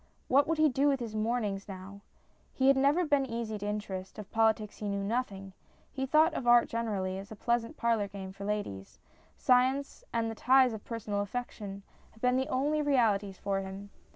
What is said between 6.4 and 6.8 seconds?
art